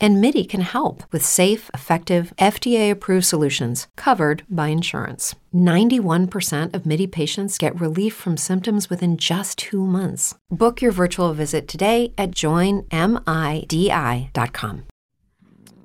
[0.00, 5.34] And MIDI can help with safe, effective, FDA approved solutions covered by insurance.
[5.52, 10.34] 91% of MIDI patients get relief from symptoms within just two months.
[10.50, 12.82] Book your virtual visit today at joinmidi.com.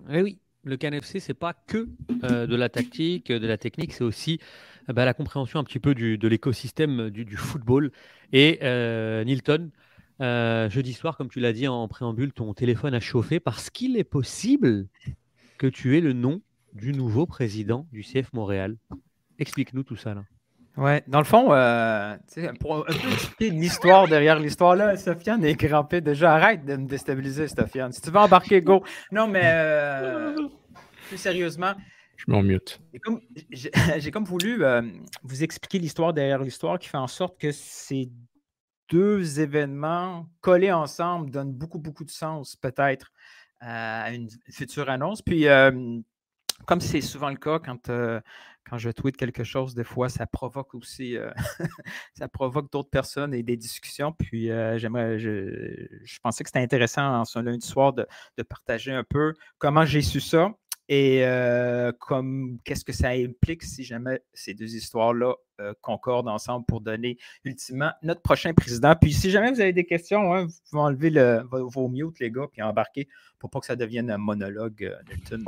[0.09, 1.87] Eh oui, le CanFC, c'est pas que
[2.23, 4.39] euh, de la tactique, de la technique, c'est aussi
[4.87, 7.91] bah, la compréhension un petit peu du, de l'écosystème du, du, football.
[8.31, 9.71] Et euh, Nilton,
[10.23, 13.97] euh, jeudi soir, comme tu l'as dit en préambule, ton téléphone a chauffé parce qu'il
[13.97, 14.87] est possible
[15.57, 16.41] que tu aies le nom
[16.73, 18.77] du nouveau président du CF Montréal.
[19.37, 20.23] Explique-nous tout ça là.
[20.75, 22.17] Ouais, dans le fond, euh,
[22.59, 26.33] pour un peu expliquer l'histoire derrière l'histoire, là, Sofiane est crampé déjà.
[26.33, 27.91] Arrête de me déstabiliser, Sofiane.
[27.91, 28.83] Si tu veux embarquer, go.
[29.11, 30.35] Non, mais euh,
[31.07, 31.73] plus sérieusement.
[32.17, 32.81] Je m'en mute.
[33.51, 34.81] J'ai comme, voulu euh,
[35.23, 38.09] vous expliquer l'histoire derrière l'histoire qui fait en sorte que ces
[38.93, 43.11] deux événements collés ensemble donnent beaucoup, beaucoup de sens, peut-être,
[43.59, 45.23] à une future annonce.
[45.23, 45.47] Puis,
[46.67, 47.89] comme c'est souvent le cas quand
[48.69, 51.17] quand je tweete quelque chose, des fois, ça provoque aussi,
[52.17, 54.13] ça provoque d'autres personnes et des discussions.
[54.13, 58.05] Puis j'aimerais, je, pensais que c'était intéressant en ce lundi soir de,
[58.47, 60.51] partager un peu comment j'ai su ça
[60.89, 65.35] et euh, comme qu'est-ce que ça implique si jamais ces deux histoires-là
[65.81, 68.93] concordent ensemble pour donner ultimement notre prochain président?
[68.99, 72.31] Puis si jamais vous avez des questions, hein, vous pouvez enlever le, vos, mutes, les
[72.31, 73.07] gars, puis embarquer
[73.39, 75.45] pour pas que ça devienne un monologue, Newton.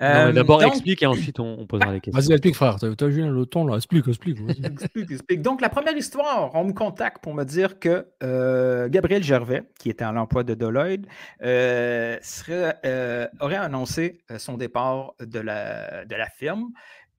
[0.00, 2.20] Euh, D'abord, explique et ensuite on, posera les questions.
[2.20, 2.76] Vas-y, explique, frère.
[2.78, 3.76] T'as vu le ton là.
[3.76, 5.42] Explique, explique, explique, explique.
[5.42, 9.90] Donc, la première histoire, on me contacte pour me dire que euh, Gabriel Gervais, qui
[9.90, 11.06] était à l'emploi de Deloitte,
[11.42, 16.70] euh, serait, euh, aurait annoncé son départ de la, de la firme.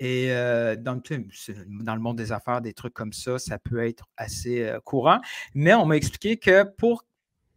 [0.01, 0.27] Et
[0.79, 5.21] dans, dans, le monde des affaires, des trucs comme ça, ça peut être assez courant.
[5.53, 7.05] Mais on m'a expliqué que pour,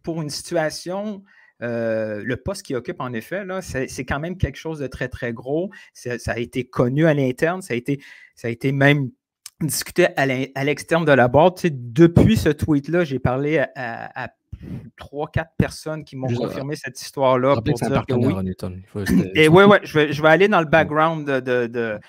[0.04, 1.24] pour une situation
[1.62, 5.32] euh, le poste qu'il occupe, en effet, c'est quand même quelque chose de très, très
[5.32, 5.70] gros.
[5.92, 8.00] Ça a été connu à l'interne, ça, a été,
[8.34, 9.10] ça a été même
[9.60, 11.66] discuté à l'externe de la boîte.
[11.66, 14.28] depuis ce tweet-là, j'ai parlé à,
[14.96, 18.54] trois, quatre personnes qui m'ont confirmé cette histoire-là pour dire que oui.
[19.34, 22.00] Et oui, ouais, je vais, je vais aller dans le background de,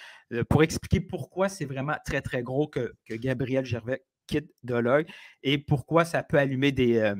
[0.49, 5.07] pour expliquer pourquoi c'est vraiment très, très gros que, Gabriel Gervais quitte Deloitte
[5.41, 7.15] et pourquoi ça peut allumer des, euh,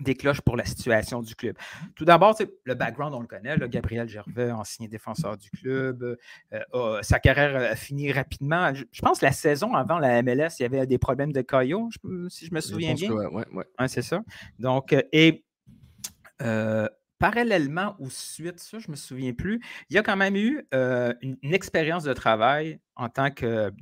[0.00, 1.56] des cloches pour la situation du club.
[1.94, 3.56] Tout d'abord, le background, on le connaît.
[3.68, 6.16] Gabriel Gervais, ancien défenseur du club.
[6.52, 8.72] Euh, sa carrière a fini rapidement.
[8.74, 11.88] Je, pense que la saison avant la MLS, il y avait des problèmes de caillot,
[12.28, 13.10] si je me souviens bien.
[13.10, 14.22] Oui, ouais, c'est ça.
[14.58, 15.44] Donc, euh, et
[16.42, 16.88] euh,
[17.18, 19.60] parallèlement ou suite, ça, je ne me souviens plus,
[19.90, 23.72] il y a quand même eu une, expérience de travail en tant que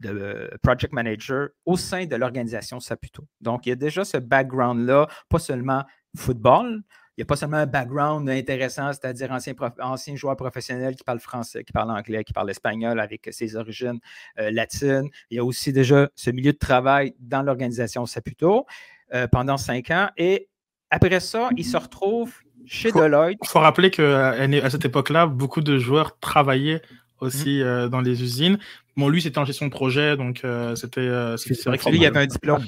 [0.62, 3.26] project manager au sein de l'organisation Saputo.
[3.40, 5.84] Donc, il y a déjà ce background-là, pas seulement
[6.16, 6.82] football.
[7.16, 11.18] Il n'y a pas seulement un background intéressant, c'est-à-dire ancien, ancien joueur professionnel qui parle
[11.18, 13.98] français, qui parle anglais, qui parle espagnol avec ses origines
[14.38, 15.08] euh, latines.
[15.30, 18.66] Il y a aussi déjà ce milieu de travail dans l'organisation Saputo
[19.14, 20.10] euh, pendant cinq ans.
[20.18, 20.48] Et
[20.90, 22.34] après ça, il se retrouve
[22.66, 23.38] chez Deloitte.
[23.42, 26.82] Il faut rappeler qu'à cette époque-là, beaucoup de joueurs travaillaient
[27.20, 27.62] aussi mmh.
[27.62, 28.58] euh, dans les usines.
[28.98, 30.42] Bon, lui, c'était en gestion de projet, donc
[30.74, 31.36] c'était.
[31.38, 32.64] c'est vrai que lui, il avait un diplôme.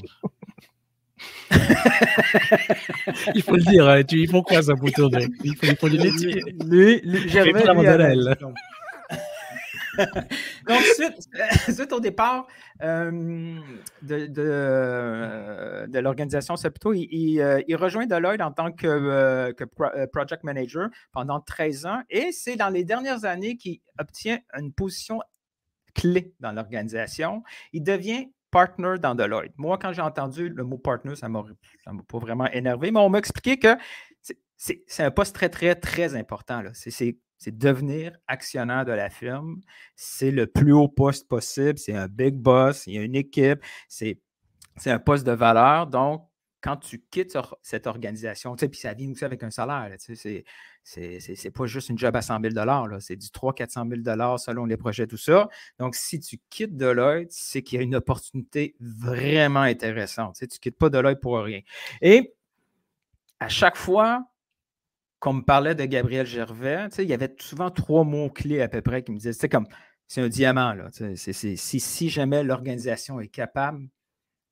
[3.34, 5.26] il faut le dire, hein, tu, ils font quoi ça pour tourner?
[5.44, 6.42] Il faut, il faut les métiers.
[6.66, 7.62] Lui, lui Gervais, lui,
[10.68, 11.28] Donc, suite,
[11.74, 12.46] suite, au départ
[12.82, 13.58] euh,
[14.02, 18.86] de, de, euh, de l'organisation Septo, il, il, euh, il, rejoint Deloitte en tant que,
[18.86, 23.56] euh, que pro, euh, project manager pendant 13 ans et c'est dans les dernières années
[23.56, 25.20] qu'il obtient une position
[25.94, 27.42] clé dans l'organisation.
[27.72, 29.53] Il devient partner dans Deloitte.
[29.56, 31.44] Moi, quand j'ai entendu le mot partner, ça m'a
[32.09, 33.76] pas vraiment énervé, mais on m'a expliqué que
[34.56, 36.62] c'est un poste très, très, très important.
[36.72, 39.61] C'est devenir actionnaire de la firme.
[39.94, 41.78] C'est le plus haut poste possible.
[41.78, 42.87] C'est un big boss.
[42.87, 43.64] Il y a une équipe.
[43.88, 44.20] C'est
[44.87, 45.87] un poste de valeur.
[45.87, 46.27] Donc,
[46.60, 50.44] quand tu quittes cette organisation, puis ça vient aussi avec un salaire, c'est
[50.82, 52.55] c'est pas juste une job à 100 000
[53.00, 55.49] c'est du 300-400 000 selon les projets, tout ça.
[55.78, 60.37] Donc, si tu quittes Deloitte, c'est qu'il y a une opportunité vraiment intéressante.
[60.38, 61.60] Tu ne quittes pas Deloitte pour rien.
[62.00, 62.34] Et
[63.38, 64.25] à chaque fois
[65.19, 69.02] qu'on me parlait de Gabriel Gervais, il y avait souvent trois mots-clés à peu près
[69.02, 69.66] qui me disaient, c'est comme,
[70.06, 70.72] c'est un diamant.
[70.72, 73.88] Là, si, si jamais l'organisation est capable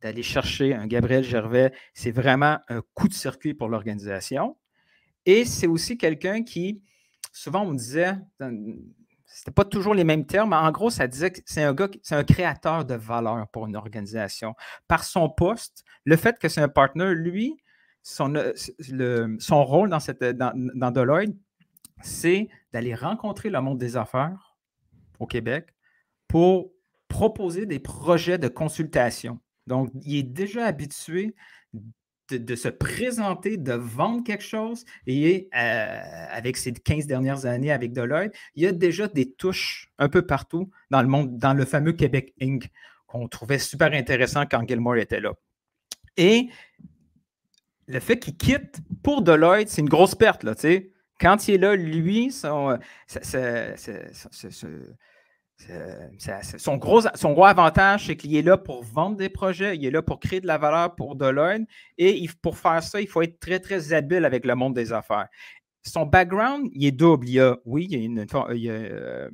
[0.02, 4.56] d'aller chercher un Gabriel Gervais, c'est vraiment un coup de circuit pour l'organisation.
[5.24, 6.82] Et c'est aussi quelqu'un qui,
[7.32, 8.14] souvent on me disait,
[9.26, 11.88] c'était pas toujours les mêmes termes, mais en gros, ça disait que c'est un gars,
[12.02, 14.54] c'est un créateur de valeur pour une organisation.
[14.88, 17.56] Par son poste, le fait que c'est un partner, lui,
[18.02, 18.52] son, euh,
[19.50, 21.34] rôle dans, dans Deloitte,
[22.02, 24.56] c'est d'aller rencontrer le monde des affaires
[25.18, 25.74] au Québec
[26.28, 26.70] pour
[27.08, 29.40] proposer des projets de consultation.
[29.66, 31.34] Donc, il est déjà habitué
[32.30, 34.84] de, se présenter, de vendre quelque chose.
[35.06, 39.92] Et euh, avec ses 15 dernières années avec Deloitte, il y a déjà des touches
[39.98, 42.68] un peu partout dans le monde, dans le fameux Québec Inc.,
[43.06, 45.34] qu'on trouvait super intéressant quand Gilmore était là.
[46.16, 46.48] Et
[47.86, 50.42] le fait qu'il quitte pour Deloitte, c'est une grosse perte.
[50.42, 50.54] Là,
[51.20, 52.78] Quand il est là, lui, son,
[56.58, 59.90] son gros, son gros avantage, c'est qu'il est là pour vendre des projets, il est
[59.90, 61.62] là pour créer de la valeur pour Deloitte.
[61.98, 65.28] Et pour faire ça, il faut être très, très habile avec le monde des affaires.
[65.82, 67.28] Son background, il est double.
[67.28, 69.30] Il y a, oui, il y a, euh,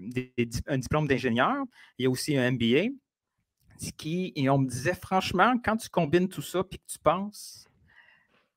[0.66, 1.64] un diplôme d'ingénieur,
[1.98, 2.90] il y a aussi un MBA.
[3.96, 7.66] Qui, et on me disait, franchement, quand tu combines tout ça, puis que tu penses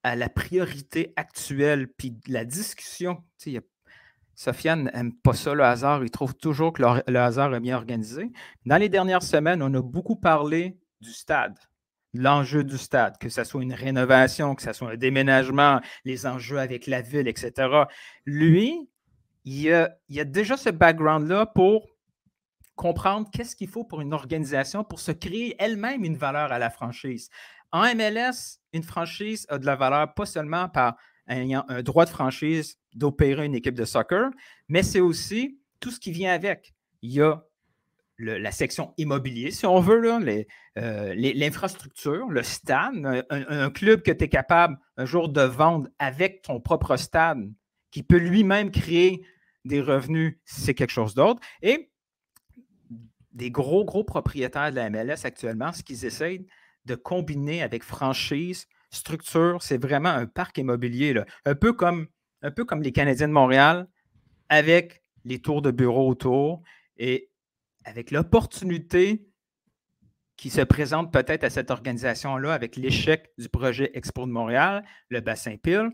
[0.03, 3.61] à la priorité actuelle, puis la discussion, il y a
[4.35, 6.03] Sofiane n'aime pas ça, le hasard.
[6.03, 8.31] Il trouve toujours que le, hasard est bien organisé.
[8.65, 11.57] Dans les dernières semaines, on a beaucoup parlé du stade,
[12.13, 16.59] l'enjeu du stade, que ce soit une rénovation, que ce soit un déménagement, les enjeux
[16.59, 17.53] avec la ville, etc.
[18.25, 18.89] Lui,
[19.45, 21.87] il a, il a déjà ce background-là pour
[22.75, 26.69] comprendre qu'est-ce qu'il faut pour une organisation pour se créer elle-même une valeur à la
[26.69, 27.29] franchise.
[27.71, 30.97] En MLS, une franchise a de la valeur pas seulement par
[31.27, 34.31] ayant un droit de franchise d'opérer une équipe de soccer,
[34.67, 36.73] mais c'est aussi tout ce qui vient avec.
[37.01, 37.43] Il y a
[38.17, 40.01] la section immobilier, si on veut,
[40.77, 46.41] euh, l'infrastructure, le stade, un, club que tu es capable un jour de vendre avec
[46.41, 47.51] ton propre stade,
[47.91, 49.25] qui peut lui-même créer
[49.65, 51.41] des revenus si c'est quelque chose d'autre.
[51.61, 51.91] Et
[53.31, 56.45] des gros, gros propriétaires de la MLS actuellement, ce qu'ils essayent
[56.85, 62.07] de combiner avec franchise, structure, c'est vraiment un parc immobilier, un, peu comme,
[62.41, 63.87] un peu comme les Canadiens de Montréal,
[64.49, 66.61] avec les tours de bureau autour
[66.97, 67.29] et
[67.83, 69.27] avec l'opportunité
[70.37, 75.21] qui se présente peut-être à cette organisation-là avec l'échec du projet Expo de Montréal, le
[75.21, 75.91] bassin pile.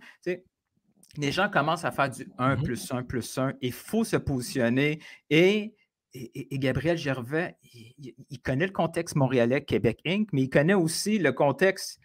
[1.17, 2.63] les gens commencent à faire du 1 mm-hmm.
[2.63, 3.53] plus 1 plus 1.
[3.61, 4.99] Il faut se positionner.
[5.29, 5.75] Et,
[6.13, 11.31] et, Gabriel Gervais, il, connaît le contexte montréalais, Québec Inc., mais il connaît aussi le
[11.31, 11.99] contexte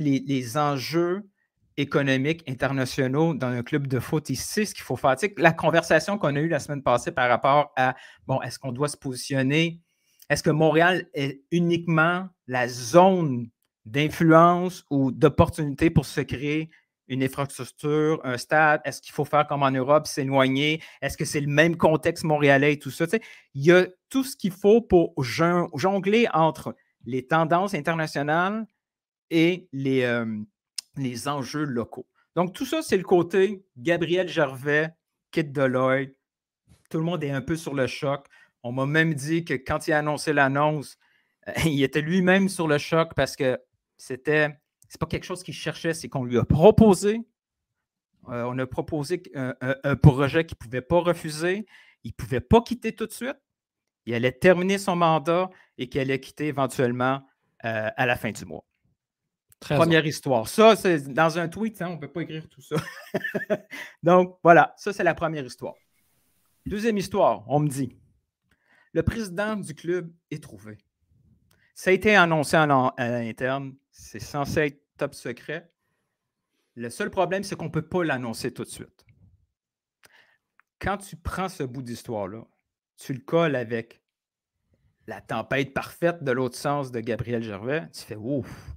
[0.00, 1.22] les, enjeux
[1.76, 5.16] économiques internationaux dans un club de foot, il sait ce qu'il faut faire.
[5.38, 7.94] la conversation qu'on a eue la semaine passée par rapport à,
[8.26, 9.80] bon, est-ce qu'on doit se positionner?
[10.28, 13.48] Est-ce que Montréal est uniquement la zone
[13.84, 16.70] d'influence ou d'opportunité pour se créer
[17.08, 18.80] une infrastructure, un stade?
[18.84, 20.82] Est-ce qu'il faut faire comme en Europe, s'éloigner?
[21.00, 23.06] Est-ce que c'est le même contexte montréalais et tout ça?
[23.54, 28.66] il y a tout ce qu'il faut pour jongler entre les tendances internationales
[29.32, 30.24] et les,
[30.96, 32.06] les enjeux locaux.
[32.36, 34.90] Donc, tout ça, c'est le côté Gabriel Gervais,
[35.30, 36.14] Kit Deloitte.
[36.90, 38.26] Tout le monde est un peu sur le choc.
[38.62, 40.98] On m'a même dit que quand il a annoncé l'annonce,
[41.64, 43.58] il était lui-même sur le choc parce que
[43.96, 44.48] c'était,
[44.88, 47.20] c'est pas quelque chose qu'il cherchait, c'est qu'on lui a proposé.
[48.28, 51.66] Euh, on a proposé un, projet qu'il ne pouvait pas refuser.
[52.04, 53.36] Il ne pouvait pas quitter tout de suite.
[54.06, 57.22] Il allait terminer son mandat et qu'il allait quitter éventuellement
[57.64, 58.64] euh, à la fin du mois.
[59.62, 60.48] Première histoire.
[60.48, 62.76] Ça, c'est dans un tweet, hein, on ne peut pas écrire tout ça.
[64.02, 65.74] Donc, voilà, ça, c'est la première histoire.
[66.66, 67.96] Deuxième histoire, on me dit
[68.92, 70.78] le président du club est trouvé.
[71.74, 73.74] Ça a été annoncé en, à l'interne.
[73.90, 75.70] C'est censé être top secret.
[76.74, 79.06] Le seul problème, c'est qu'on ne peut pas l'annoncer tout de suite.
[80.78, 82.44] Quand tu prends ce bout d'histoire-là,
[82.96, 84.02] tu le colles avec
[85.06, 88.74] la tempête parfaite de l'autre sens de Gabriel Gervais, tu fais ouf,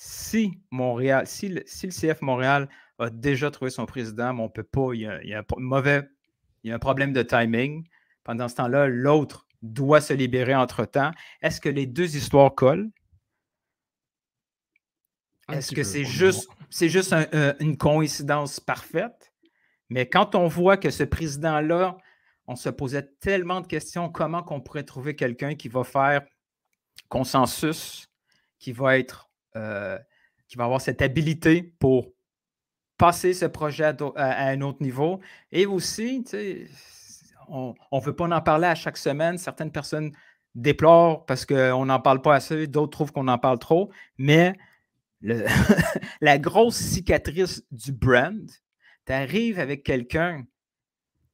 [0.00, 2.68] si Montréal, si le, CF Montréal
[3.00, 6.08] a déjà trouvé son président, mais on ne peut pas, il y, a, un mauvais,
[6.62, 7.84] il y a un problème de timing.
[8.22, 11.10] Pendant ce temps-là, l'autre doit se libérer entre-temps.
[11.42, 12.92] Est-ce que les deux histoires collent?
[15.50, 17.12] Est-ce que c'est juste, c'est juste
[17.58, 19.32] une coïncidence parfaite?
[19.88, 21.96] Mais quand on voit que ce président-là,
[22.46, 26.24] on se posait tellement de questions, comment qu'on pourrait trouver quelqu'un qui va faire
[27.08, 28.08] consensus,
[28.60, 29.27] qui va être
[29.58, 29.98] euh,
[30.46, 32.08] qui va avoir cette habilité pour
[32.96, 35.20] passer ce projet à, un autre niveau.
[35.52, 36.24] Et aussi,
[37.48, 39.36] on ne veut pas en parler à chaque semaine.
[39.36, 40.12] Certaines personnes
[40.54, 43.90] déplorent parce qu'on n'en parle pas assez, d'autres trouvent qu'on en parle trop.
[44.16, 44.54] Mais
[46.20, 48.50] la grosse cicatrice du brand,
[49.06, 50.44] tu arrives avec quelqu'un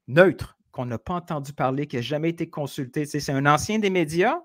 [0.09, 3.05] neutre, qu'on n'a pas entendu parler, qui n'a jamais été consulté.
[3.05, 4.41] c'est un ancien des médias,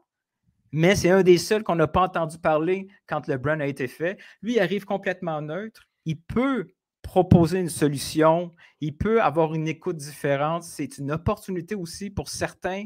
[0.71, 3.87] mais c'est un des seuls qu'on n'a pas entendu parler quand le brand a été
[3.87, 4.17] fait.
[4.41, 5.87] Lui, il arrive complètement neutre.
[6.05, 6.67] Il peut
[7.01, 8.53] proposer une solution.
[8.81, 10.63] Il peut avoir une écoute différente.
[10.63, 12.85] C'est une opportunité aussi pour certains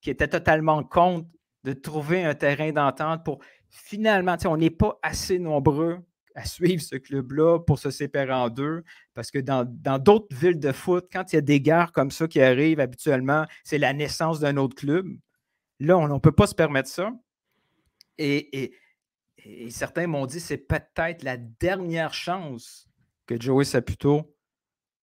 [0.00, 1.28] qui étaient totalement contre
[1.64, 5.98] de trouver un terrain d'entente pour finalement, on n'est pas assez nombreux
[6.34, 8.82] à suivre ce club-là pour se séparer en deux.
[9.14, 9.64] Parce que dans
[9.98, 13.44] d'autres villes de foot, quand il y a des guerres comme ça qui arrivent habituellement,
[13.64, 15.06] c'est la naissance d'un autre club.
[15.80, 17.10] Là, on ne peut pas se permettre ça.
[18.18, 18.72] Et,
[19.70, 22.88] certains m'ont dit c'est peut-être la dernière chance
[23.26, 24.36] que Joey Saputo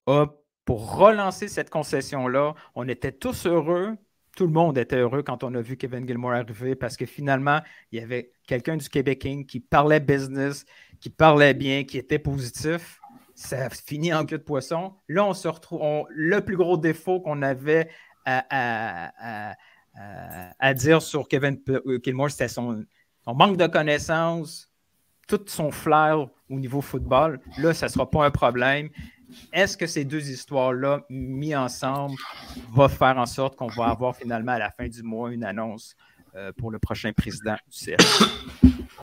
[0.05, 0.27] a
[0.65, 2.53] pour relancer cette concession-là.
[2.75, 3.97] On était tous heureux.
[4.35, 7.61] Tout le monde était heureux quand on a vu Kevin Gilmore arriver parce que finalement,
[7.91, 10.65] il y avait quelqu'un du Québec King qui parlait business,
[10.99, 12.99] qui parlait bien, qui était positif.
[13.33, 14.93] Ça finit en queue de poisson.
[15.07, 16.05] Là, on se retrouve.
[16.09, 17.89] le plus gros défaut qu'on avait
[18.25, 19.55] à,
[20.73, 22.85] dire sur Kevin euh, Gilmore, c'était son,
[23.25, 24.71] manque de connaissances,
[25.27, 28.89] tout son flair au niveau football, là, ça ne sera pas un problème.
[29.51, 32.15] Est-ce que ces deux histoires-là, mis ensemble,
[32.71, 35.95] vont faire en sorte qu'on va avoir finalement à la fin du mois une annonce
[36.35, 38.76] euh, pour le prochain président du CF?